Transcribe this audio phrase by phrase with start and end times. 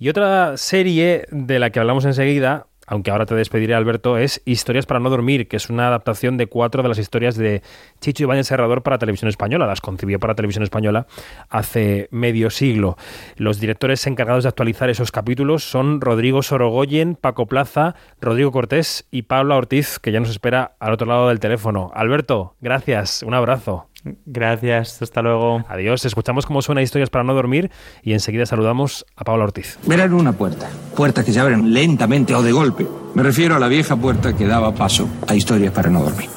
[0.00, 4.84] Y otra serie de la que hablamos enseguida aunque ahora te despediré, Alberto, es Historias
[4.84, 7.62] para no dormir, que es una adaptación de cuatro de las historias de
[8.00, 9.64] Chicho Ibáñez Serrador para Televisión Española.
[9.68, 11.06] Las concibió para Televisión Española
[11.50, 12.96] hace medio siglo.
[13.36, 19.22] Los directores encargados de actualizar esos capítulos son Rodrigo Sorogoyen, Paco Plaza, Rodrigo Cortés y
[19.22, 21.92] Pablo Ortiz, que ya nos espera al otro lado del teléfono.
[21.94, 23.86] Alberto, gracias, un abrazo.
[24.04, 25.64] Gracias, hasta luego.
[25.68, 27.70] Adiós, escuchamos cómo suena Historias para no dormir
[28.02, 29.78] y enseguida saludamos a Pablo Ortiz.
[29.86, 32.86] Verán una puerta, puertas que se abren lentamente o de golpe.
[33.14, 36.30] Me refiero a la vieja puerta que daba paso a Historias para no dormir.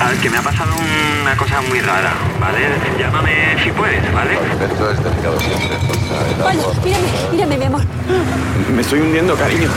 [0.00, 0.72] A ver, que me ha pasado
[1.22, 2.58] una cosa muy rara, ¿vale?
[2.98, 3.30] Llámame
[3.62, 4.34] si puedes, ¿vale?
[4.34, 5.76] Esto es delicado siempre.
[6.42, 7.82] Vaya, mírame, mírame, mi amor.
[8.74, 9.70] Me estoy hundiendo, cariño.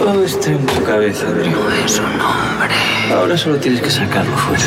[0.00, 1.50] Todo está en tu cabeza, Adri.
[1.50, 2.74] No es un hombre.
[3.12, 4.64] Ahora solo tienes que sacarlo fuera.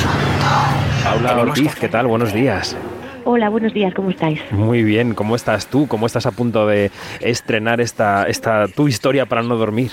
[1.04, 2.06] Paula Ortiz, ¿qué tal?
[2.06, 2.78] Buenos días.
[3.24, 4.40] Hola, buenos días, ¿cómo estáis?
[4.52, 5.88] Muy bien, ¿cómo estás tú?
[5.88, 9.90] ¿Cómo estás a punto de estrenar esta, esta tu historia para no dormir?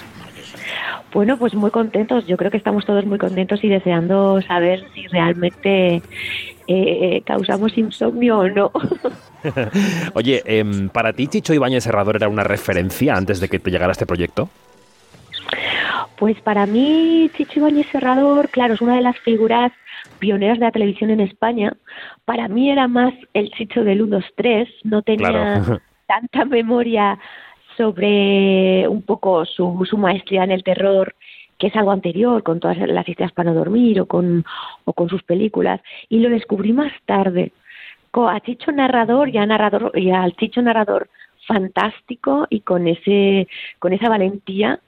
[1.15, 2.27] Bueno, pues muy contentos.
[2.27, 6.03] Yo creo que estamos todos muy contentos y deseando saber si realmente
[6.67, 8.71] eh, causamos insomnio o no.
[10.13, 13.93] Oye, em, ¿para ti Chicho Ibáñez Serrador era una referencia antes de que te llegara
[13.93, 14.51] este proyecto?
[16.17, 19.73] Pues para mí, Chicho Ibáñez Serrador, claro, es una de las figuras
[20.19, 21.73] pioneras de la televisión en España.
[22.25, 25.81] Para mí era más el Chicho del 1, 2, 3, no tenía Claro.
[26.07, 27.19] tanta memoria
[27.77, 31.15] sobre un poco su, su maestría en el terror,
[31.59, 34.45] que es algo anterior, con todas las historias para no dormir o con,
[34.85, 37.53] o con sus películas, y lo descubrí más tarde.
[38.13, 41.09] A Chicho narrador y, a narrador, y al Chicho narrador
[41.47, 44.81] fantástico y con ese con esa valentía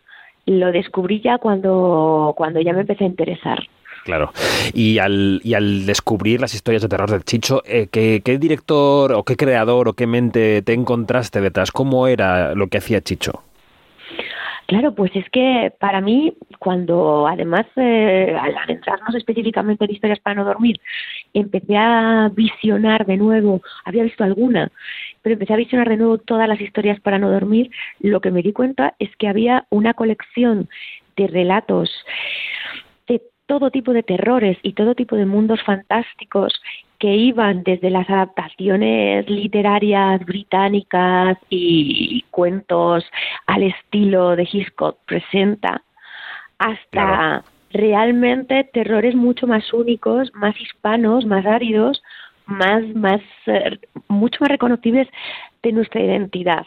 [0.46, 3.58] lo descubrí ya cuando, cuando ya me empecé a interesar.
[4.04, 4.32] Claro.
[4.74, 9.12] Y al, y al descubrir las historias de terror del Chicho, eh, ¿qué, qué director
[9.12, 11.70] o qué creador o qué mente te encontraste detrás?
[11.70, 13.42] ¿Cómo era lo que hacía Chicho?
[14.66, 20.36] Claro, pues es que para mí, cuando además eh, al adentrarnos específicamente en historias para
[20.36, 20.80] no dormir,
[21.34, 24.70] empecé a visionar de nuevo, había visto alguna,
[25.22, 28.42] pero empecé a visionar de nuevo todas las historias para no dormir, lo que me
[28.42, 30.68] di cuenta es que había una colección
[31.16, 31.90] de relatos
[33.08, 36.60] de todo tipo de terrores y todo tipo de mundos fantásticos
[36.98, 43.04] que iban desde las adaptaciones literarias británicas y cuentos
[43.46, 45.82] al estilo de Hitchcock presenta
[46.58, 47.44] hasta Claro.
[47.72, 52.00] realmente terrores mucho más únicos, más hispanos, más áridos,
[52.46, 55.08] más más eh, mucho más reconocibles
[55.62, 56.66] de nuestra identidad,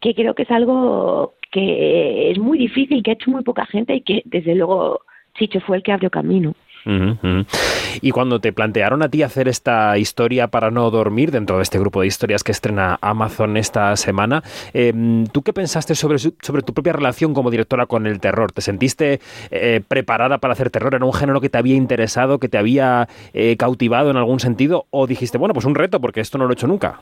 [0.00, 3.94] que creo que es algo que es muy difícil, que ha hecho muy poca gente
[3.94, 5.00] y que desde luego
[5.34, 6.54] Chicho fue el que abrió camino.
[6.84, 11.78] Y cuando te plantearon a ti hacer esta historia para no dormir dentro de este
[11.78, 14.92] grupo de historias que estrena Amazon esta semana, eh,
[15.32, 18.52] ¿tú qué pensaste sobre, sobre tu propia relación como directora con el terror?
[18.52, 20.94] ¿Te sentiste eh, preparada para hacer terror?
[20.94, 24.86] ¿Era un género que te había interesado, que te había eh, cautivado en algún sentido?
[24.90, 27.00] ¿O dijiste, bueno, pues un reto porque esto no lo he hecho nunca?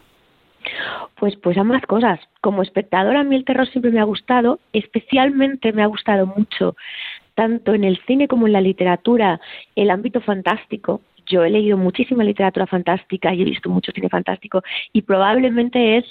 [1.23, 2.19] Pues, pues ambas cosas.
[2.41, 6.75] Como espectadora, a mí el terror siempre me ha gustado, especialmente me ha gustado mucho,
[7.43, 9.41] tanto en el cine como en la literatura,
[9.75, 11.01] el ámbito fantástico.
[11.27, 16.05] Yo he leído muchísima literatura fantástica y he visto mucho cine fantástico y probablemente es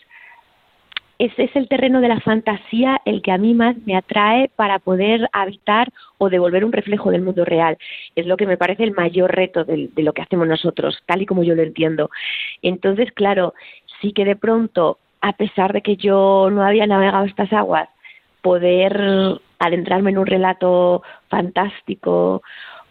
[1.19, 5.29] es el terreno de la fantasía el que a mí más me atrae para poder
[5.31, 5.87] habitar
[6.17, 7.77] o devolver un reflejo del mundo real.
[8.15, 11.21] Es lo que me parece el mayor reto de, de lo que hacemos nosotros, tal
[11.21, 12.09] y como yo lo entiendo.
[12.63, 13.53] Entonces, claro,
[14.01, 17.87] sí que de pronto, a pesar de que yo no había navegado estas aguas,
[18.41, 22.41] poder adentrarme en un relato fantástico,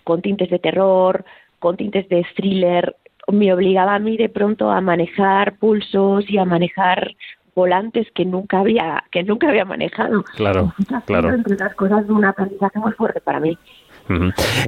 [0.04, 1.24] con tintes de terror,
[1.58, 2.96] con tintes de thriller,
[3.30, 7.14] me obligaba a mí de pronto a manejar pulsos y a manejar
[7.54, 10.22] volantes que nunca había que nunca había manejado.
[10.36, 10.72] Claro,
[11.06, 11.34] claro.
[11.34, 13.58] Entre otras cosas, un aprendizaje muy fuerte para mí.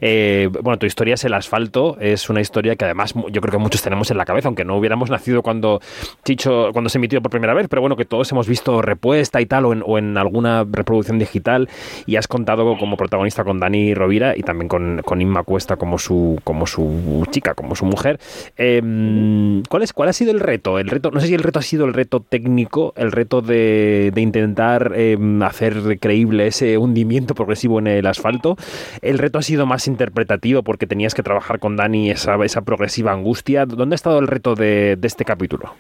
[0.01, 3.59] Eh, bueno, tu historia es el asfalto, es una historia que además yo creo que
[3.59, 5.81] muchos tenemos en la cabeza, aunque no hubiéramos nacido cuando
[6.25, 9.47] Chicho, cuando se emitió por primera vez, pero bueno, que todos hemos visto repuesta y
[9.47, 11.69] tal, o en, alguna reproducción digital,
[12.07, 16.41] y has contado como protagonista con Dani Rovira y también con, Inma Cuesta como su,
[16.43, 18.19] como su chica, como su mujer.
[18.57, 20.79] Eh, ¿cuál, es, ¿Cuál ha sido el reto?
[20.79, 24.13] El reto, no sé si el reto ha sido el reto técnico, el reto de,
[24.17, 28.57] intentar eh, hacer creíble ese hundimiento progresivo en el asfalto,
[29.01, 33.13] el reto ha sido más interpretativo porque tenías que trabajar con Dani esa, esa progresiva
[33.13, 33.67] angustia.
[33.67, 35.75] ¿Dónde ha estado el reto de, de este capítulo?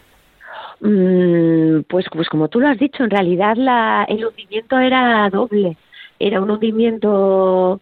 [0.81, 5.77] Mm, pues, pues como tú lo has dicho, en realidad la, el hundimiento era doble.
[6.19, 7.81] Era un hundimiento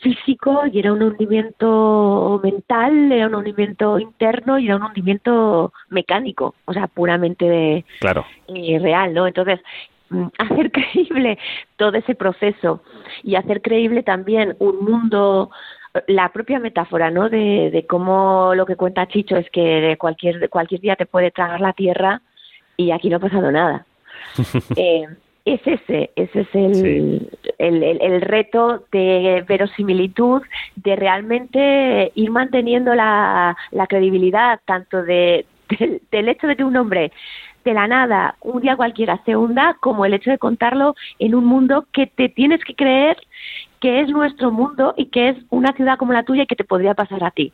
[0.00, 6.54] físico y era un hundimiento mental, era un hundimiento interno y era un hundimiento mecánico,
[6.64, 8.24] o sea, puramente claro.
[8.48, 9.26] Eh, real, ¿no?
[9.26, 9.60] Entonces,
[10.38, 11.38] hacer creíble
[11.76, 12.82] todo ese proceso
[13.22, 15.50] y hacer creíble también un mundo
[16.06, 17.28] la propia metáfora, ¿no?
[17.28, 21.60] De, de cómo lo que cuenta Chicho es que cualquier cualquier día te puede tragar
[21.60, 22.22] la tierra
[22.76, 23.86] y aquí no ha pasado nada.
[24.76, 25.06] eh,
[25.44, 30.42] es ese, ese es el, el, el, reto de verosimilitud,
[30.76, 35.46] de realmente ir manteniendo la, la credibilidad tanto de,
[36.10, 37.10] del hecho de que un hombre
[37.64, 41.44] de la nada, un día cualquiera se hunda, como el hecho de contarlo en un
[41.44, 43.16] mundo que te tienes que creer
[43.80, 46.64] que es nuestro mundo y que es una ciudad como la tuya y que te
[46.64, 47.52] podría pasar a ti.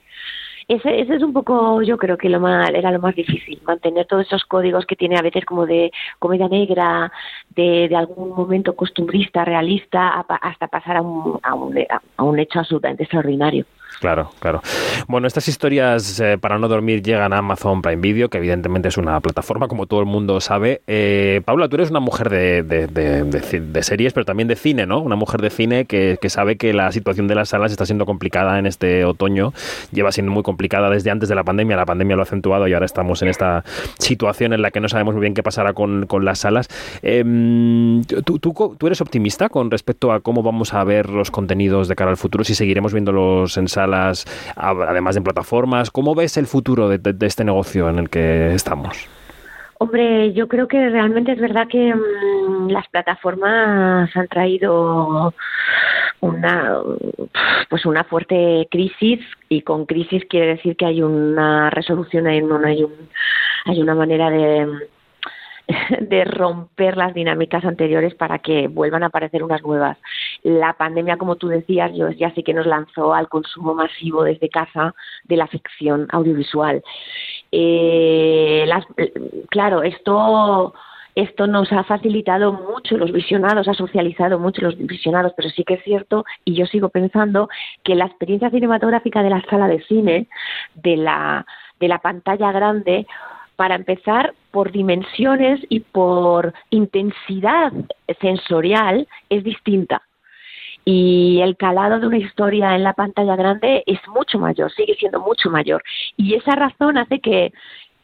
[0.69, 4.05] Ese, ese es un poco, yo creo que lo más, era lo más difícil, mantener
[4.06, 7.12] todos esos códigos que tiene a veces como de comedia negra,
[7.50, 11.79] de, de algún momento costumbrista, realista, hasta pasar a un, a un,
[12.17, 13.64] a un hecho absolutamente extraordinario.
[14.00, 14.62] Claro, claro.
[15.08, 18.98] Bueno, estas historias eh, para no dormir llegan a Amazon Prime Video, que evidentemente es
[18.98, 20.82] una plataforma, como todo el mundo sabe.
[20.87, 25.00] Eh, Paula, tú eres una mujer de, de, de, series, pero también de cine, ¿no?
[25.00, 28.04] Una mujer de cine que, que, sabe que la situación de las salas está siendo
[28.04, 29.52] complicada en este otoño.
[29.93, 31.76] Lleva siendo muy complicada desde antes de la pandemia.
[31.76, 33.64] La pandemia lo ha acentuado y ahora estamos en esta
[33.98, 36.69] situación en la que no sabemos muy bien qué pasará con, con las salas.
[37.02, 37.25] Eh,
[38.25, 41.96] ¿tú, tú, ¿tú, eres optimista con respecto a cómo vamos a ver los contenidos de
[41.96, 42.44] cara al futuro?
[42.44, 43.85] Si seguiremos viéndolos en salas,
[44.56, 45.90] además de en plataformas.
[45.90, 49.08] ¿Cómo ves el futuro de, este negocio en el que estamos?
[49.78, 55.34] Hombre, yo creo que realmente es verdad que mmm, las plataformas han traído
[56.20, 56.78] una
[57.68, 62.64] pues una fuerte crisis y con crisis quiere decir que hay una resolución, hay, un,
[62.64, 62.92] hay, un,
[63.66, 64.88] hay una manera de
[66.00, 69.98] de romper las dinámicas anteriores para que vuelvan a aparecer unas nuevas.
[70.46, 74.48] La pandemia, como tú decías, yo, ya sí que nos lanzó al consumo masivo desde
[74.48, 74.94] casa
[75.25, 76.84] de la ficción audiovisual.
[77.50, 78.84] Eh, las,
[79.50, 80.72] claro, esto
[81.16, 85.75] esto nos ha facilitado mucho los visionados, ha socializado mucho los visionados, pero sí que
[85.75, 87.48] es cierto, y yo sigo pensando,
[87.82, 90.28] que la experiencia cinematográfica de la sala de cine,
[90.75, 91.44] de la,
[91.81, 93.04] de la pantalla grande,
[93.56, 97.72] para empezar, por dimensiones y por intensidad
[98.20, 100.02] sensorial es distinta.
[100.88, 105.20] Y el calado de una historia en la pantalla grande es mucho mayor, sigue siendo
[105.20, 105.82] mucho mayor.
[106.16, 107.52] Y esa razón hace que,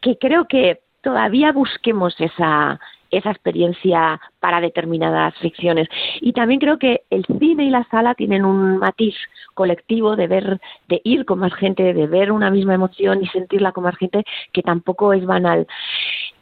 [0.01, 2.81] que creo que todavía busquemos esa,
[3.13, 5.87] esa experiencia para determinadas ficciones.
[6.21, 9.15] Y también creo que el cine y la sala tienen un matiz
[9.55, 13.73] colectivo de ver, de ir con más gente, de ver una misma emoción y sentirla
[13.73, 15.67] con más gente, que tampoco es banal.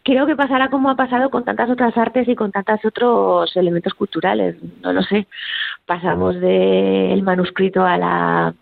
[0.04, 3.92] Creo que pasará como ha pasado con tantas otras artes y con tantos otros elementos
[3.92, 4.56] culturales.
[4.80, 5.26] No lo sé.
[5.90, 8.54] Pasamos del manuscrito a la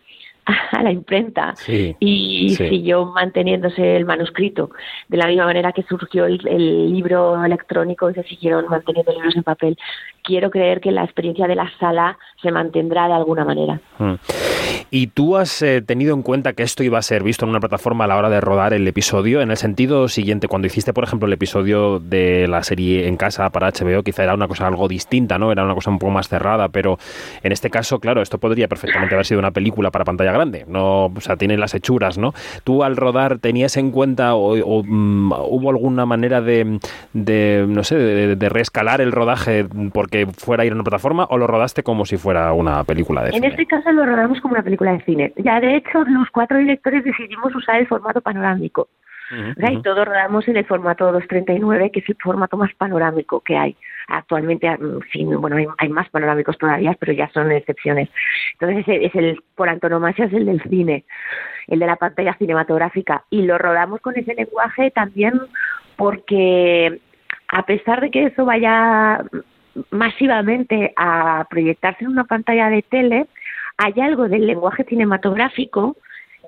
[0.73, 2.69] a la imprenta sí, y sí.
[2.71, 4.71] siguió manteniéndose el manuscrito
[5.09, 9.37] de la misma manera que surgió el, el, libro electrónico y se siguieron manteniendo libros
[9.37, 9.77] en papel
[10.29, 14.15] quiero creer que la experiencia de la sala se mantendrá de alguna manera mm.
[14.91, 17.61] y tú has eh, tenido en cuenta que esto iba a ser visto en una
[17.61, 21.05] plataforma a la hora de rodar el episodio en el sentido siguiente cuando hiciste por
[21.05, 24.87] ejemplo el episodio de la serie en casa para HBO quizá era una cosa algo
[24.87, 26.99] distinta no era una cosa un poco más cerrada pero
[27.43, 31.07] en este caso claro esto podría perfectamente haber sido una película para pantalla grande, no,
[31.07, 32.35] o sea, tiene las hechuras, ¿no?
[32.65, 36.79] ¿Tú al rodar tenías en cuenta o, um, hubo alguna manera de,
[37.13, 41.27] de no sé, de, de, reescalar el rodaje porque fuera a ir a una plataforma
[41.31, 43.47] o lo rodaste como si fuera una película de en cine?
[43.47, 45.33] En este caso lo rodamos como una película de cine.
[45.37, 48.89] Ya de hecho los cuatro directores decidimos usar el formato panorámico.
[49.31, 49.79] Uh -huh, o sea, uh -huh.
[49.79, 53.77] Y todos rodamos en el formato 239, que es el formato más panorámico que hay.
[54.09, 54.75] Actualmente,
[55.13, 58.09] sí, bueno, hay, hay, más panorámicos todavía, pero ya son excepciones.
[58.59, 61.05] Entonces, es, es el, por antonomasia es el del cine,
[61.67, 63.25] el de la pantalla cinematográfica.
[63.29, 65.39] Y lo rodamos con ese lenguaje también
[65.97, 67.01] porque,
[67.49, 69.23] a pesar de que eso vaya
[69.91, 73.27] masivamente a proyectarse en una pantalla de tele,
[73.77, 75.97] hay algo del lenguaje cinematográfico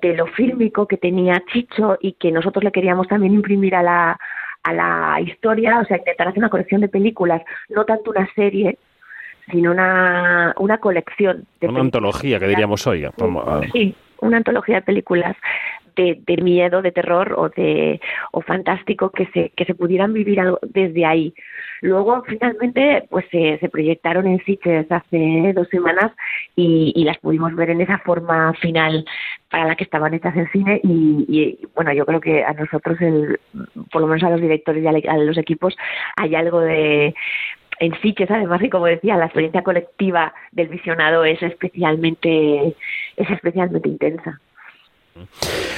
[0.01, 4.19] de lo fílmico que tenía Chicho y que nosotros le queríamos también imprimir a la,
[4.63, 8.77] a la historia, o sea, intentar hacer una colección de películas, no tanto una serie,
[9.49, 11.45] sino una, una colección.
[11.59, 13.07] De una antología, que diríamos hoy.
[13.71, 15.35] Sí, una antología de películas
[15.95, 17.99] de, de, miedo, de terror o de
[18.31, 21.33] o fantástico que se que se pudieran vivir algo desde ahí.
[21.81, 26.11] Luego, finalmente, pues se, se proyectaron en Sitges hace dos semanas
[26.55, 29.03] y, y, las pudimos ver en esa forma final
[29.49, 33.01] para la que estaban hechas en cine y, y bueno, yo creo que a nosotros,
[33.01, 33.39] el,
[33.91, 35.75] por lo menos a los directores y a, los equipos,
[36.17, 37.15] hay algo de
[37.79, 42.75] en sí, que además, y como decía, la experiencia colectiva del visionado es especialmente,
[43.17, 44.39] es especialmente intensa.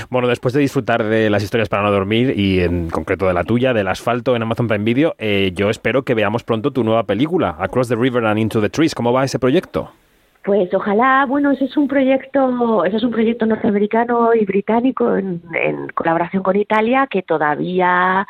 [0.09, 3.43] Bueno, después de disfrutar de las historias para no dormir y en concreto de la
[3.43, 7.03] tuya, del asfalto en Amazon Prime Video, eh, yo espero que veamos pronto tu nueva
[7.03, 8.93] película, Across the River and Into the Trees.
[8.93, 9.91] ¿Cómo va ese proyecto?
[10.43, 15.41] Pues ojalá, bueno, ese es un proyecto, ese es un proyecto norteamericano y británico en,
[15.53, 18.27] en colaboración con Italia que todavía,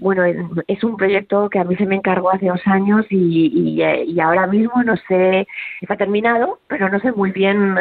[0.00, 0.24] bueno,
[0.66, 3.80] es, un proyecto que a mí se me encargó hace dos años y,
[4.20, 5.46] ahora mismo no sé,
[5.80, 7.76] está terminado, pero no sé muy bien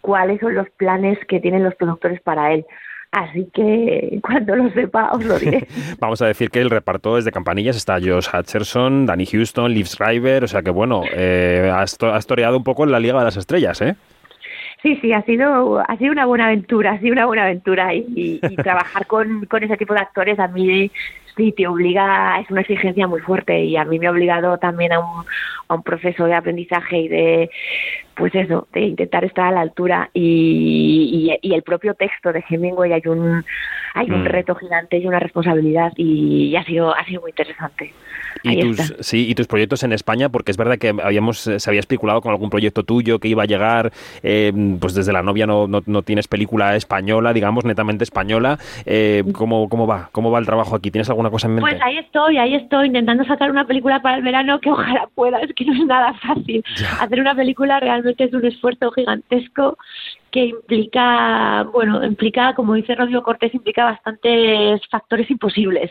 [0.00, 2.66] cuáles son los planes que tienen los productores para él.
[3.12, 5.66] Así que cuando lo sepa os lo diré.
[5.98, 7.76] Vamos a decir que el reparto es de campanillas.
[7.76, 10.44] Está Josh Hutcherson, Danny Houston, Liv Schreiber.
[10.44, 13.36] O sea que bueno, eh, has, has toreado un poco en la Liga de las
[13.36, 13.96] Estrellas, ¿eh?
[14.82, 18.06] Sí, sí, ha sido, ha sido una buena aventura, ha sido una buena aventura y,
[18.14, 20.90] y, y trabajar con, con ese tipo de actores a mí
[21.36, 24.92] sí te obliga, es una exigencia muy fuerte y a mí me ha obligado también
[24.92, 25.24] a un,
[25.68, 27.50] a un proceso de aprendizaje y de,
[28.14, 32.44] pues eso, de intentar estar a la altura y, y, y el propio texto de
[32.48, 33.44] Hemingway hay un,
[33.94, 34.26] hay un mm.
[34.26, 37.92] reto gigante y una responsabilidad y, ha sido, ha sido muy interesante.
[38.42, 41.80] Y tus, sí, y tus proyectos en España, porque es verdad que habíamos, se había
[41.80, 45.66] especulado con algún proyecto tuyo que iba a llegar, eh, pues desde la novia no,
[45.66, 48.58] no, no, tienes película española, digamos, netamente española.
[48.86, 50.08] Eh, ¿cómo, ¿Cómo va?
[50.12, 50.90] ¿Cómo va el trabajo aquí?
[50.90, 51.70] ¿Tienes alguna cosa en mente?
[51.70, 55.38] Pues ahí estoy, ahí estoy, intentando sacar una película para el verano que ojalá pueda,
[55.40, 56.64] es que no es nada fácil.
[56.76, 56.94] Ya.
[57.00, 59.76] Hacer una película realmente es un esfuerzo gigantesco
[60.30, 65.90] que implica, bueno, implica, como dice Rodrigo Cortés, implica bastantes factores imposibles,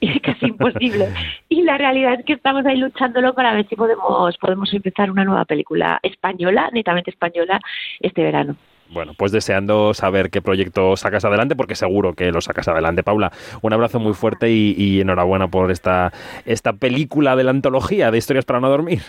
[0.22, 1.12] casi imposibles.
[1.48, 5.24] Y la realidad es que estamos ahí luchándolo para ver si podemos, podemos empezar una
[5.24, 7.60] nueva película española, netamente española,
[8.00, 8.56] este verano.
[8.90, 13.02] Bueno, pues deseando saber qué proyecto sacas adelante, porque seguro que lo sacas adelante.
[13.02, 16.12] Paula, un abrazo muy fuerte y, y enhorabuena por esta,
[16.44, 19.00] esta película de la antología de historias para no dormir.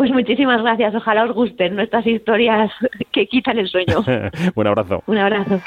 [0.00, 0.94] Pues muchísimas gracias.
[0.94, 2.72] Ojalá os gusten nuestras historias
[3.12, 4.02] que quitan el sueño.
[4.54, 5.02] Un abrazo.
[5.06, 5.58] Un abrazo.